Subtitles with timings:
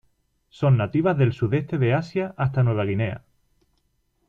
[0.49, 3.23] Son nativas del sudeste de Asia hasta Nueva Guinea.